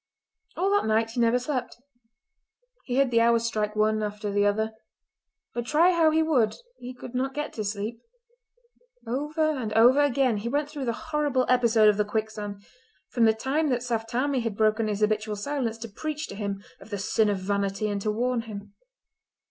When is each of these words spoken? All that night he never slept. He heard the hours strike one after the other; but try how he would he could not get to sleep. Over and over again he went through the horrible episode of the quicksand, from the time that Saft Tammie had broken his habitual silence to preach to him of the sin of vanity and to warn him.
All 0.57 0.71
that 0.71 0.87
night 0.87 1.11
he 1.11 1.19
never 1.19 1.37
slept. 1.37 1.77
He 2.85 2.95
heard 2.97 3.11
the 3.11 3.21
hours 3.21 3.45
strike 3.45 3.75
one 3.75 4.01
after 4.01 4.31
the 4.31 4.47
other; 4.47 4.71
but 5.53 5.67
try 5.67 5.91
how 5.91 6.09
he 6.09 6.23
would 6.23 6.55
he 6.79 6.95
could 6.95 7.13
not 7.13 7.35
get 7.35 7.53
to 7.53 7.63
sleep. 7.63 8.01
Over 9.05 9.51
and 9.51 9.71
over 9.73 10.01
again 10.01 10.37
he 10.37 10.49
went 10.49 10.71
through 10.71 10.85
the 10.85 11.11
horrible 11.13 11.45
episode 11.47 11.87
of 11.87 11.97
the 11.97 12.03
quicksand, 12.03 12.65
from 13.11 13.25
the 13.25 13.33
time 13.33 13.69
that 13.69 13.83
Saft 13.83 14.09
Tammie 14.09 14.39
had 14.41 14.57
broken 14.57 14.87
his 14.87 15.01
habitual 15.01 15.35
silence 15.35 15.77
to 15.77 15.87
preach 15.87 16.25
to 16.29 16.35
him 16.35 16.63
of 16.79 16.89
the 16.89 16.97
sin 16.97 17.29
of 17.29 17.37
vanity 17.37 17.87
and 17.87 18.01
to 18.01 18.09
warn 18.09 18.41
him. 18.41 18.73